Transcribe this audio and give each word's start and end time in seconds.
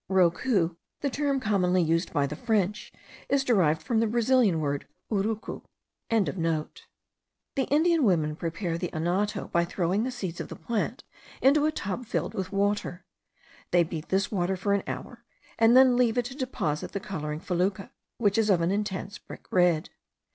Rocou, 0.09 0.77
the 1.01 1.11
term 1.11 1.39
commonly 1.39 1.83
used 1.83 2.11
by 2.11 2.25
the 2.25 2.35
French, 2.35 2.91
is 3.29 3.43
derived 3.43 3.83
from 3.83 3.99
the 3.99 4.07
Brazilian 4.07 4.59
word, 4.59 4.87
urucu.) 5.11 5.61
The 6.09 7.67
Indian 7.69 8.03
women 8.03 8.35
prepare 8.35 8.79
the 8.79 8.89
anato 8.93 9.51
by 9.51 9.63
throwing 9.63 10.03
the 10.03 10.09
seeds 10.09 10.41
of 10.41 10.47
the 10.49 10.55
plant 10.55 11.03
into 11.39 11.67
a 11.67 11.71
tub 11.71 12.07
filled 12.07 12.33
with 12.33 12.51
water. 12.51 13.05
They 13.69 13.83
beat 13.83 14.09
this 14.09 14.31
water 14.31 14.57
for 14.57 14.73
an 14.73 14.81
hour, 14.87 15.23
and 15.59 15.77
then 15.77 15.95
leave 15.95 16.17
it 16.17 16.25
to 16.25 16.35
deposit 16.35 16.93
the 16.93 16.99
colouring 16.99 17.39
fecula, 17.39 17.91
which 18.17 18.39
is 18.39 18.49
of 18.49 18.61
an 18.61 18.71
intense 18.71 19.19
brick 19.19 19.45
red. 19.51 19.91